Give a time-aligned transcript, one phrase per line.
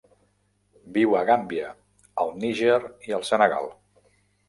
[0.95, 1.69] Viu a Gàmbia,
[2.25, 3.73] el Níger i el Senegal.